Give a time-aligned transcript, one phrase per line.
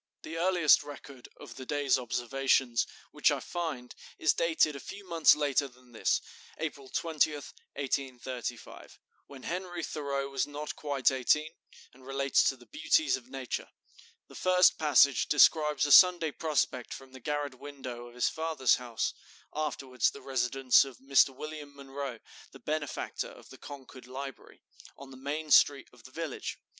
[0.23, 5.35] The earliest record of the day's observations which I find is dated a few months
[5.35, 6.21] later than this
[6.57, 11.51] (April 20, 1835), when Henry Thoreau was not quite eighteen,
[11.93, 13.69] and relates to the beauties of nature.
[14.27, 19.13] The first passage describes a Sunday prospect from the garret window of his father's house,
[19.53, 21.29] (afterwards the residence of Mr.
[21.29, 22.17] William Munroe,
[22.53, 24.63] the benefactor of the Concord Library),
[24.97, 26.57] on the main street of the village.